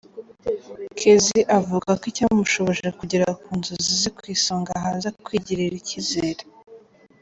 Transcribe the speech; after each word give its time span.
Kezi 0.99 1.39
avuga 1.59 1.89
ko 1.99 2.03
icyamushoboje 2.11 2.87
kugera 2.99 3.27
ku 3.41 3.49
nzozi 3.59 3.91
ze 4.01 4.09
ku 4.15 4.21
isonga 4.35 4.71
haza 4.83 5.09
“Kwigirira 5.25 5.75
icyizere”. 5.81 6.43